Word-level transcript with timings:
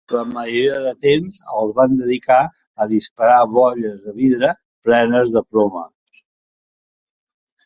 La 0.11 0.21
majoria 0.27 0.77
de 0.85 0.93
temps 1.05 1.41
el 1.59 1.73
van 1.79 1.93
dedicar 1.99 2.37
a 2.85 2.87
disparar 2.93 3.37
bolles 3.59 4.01
de 4.07 4.15
vidre 4.23 4.51
plenes 4.89 5.31
de 5.37 5.45
plomes. 5.53 6.25